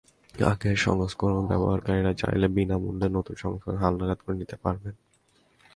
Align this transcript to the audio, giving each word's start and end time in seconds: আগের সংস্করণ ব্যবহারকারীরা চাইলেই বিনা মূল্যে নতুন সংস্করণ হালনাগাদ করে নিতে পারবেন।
আগের 0.45 0.77
সংস্করণ 0.77 1.43
ব্যবহারকারীরা 1.47 2.13
চাইলেই 2.13 2.53
বিনা 2.55 2.75
মূল্যে 2.77 3.07
নতুন 3.09 3.35
সংস্করণ 3.35 3.77
হালনাগাদ 3.77 4.19
করে 4.21 4.35
নিতে 4.37 4.55
পারবেন। 4.55 4.95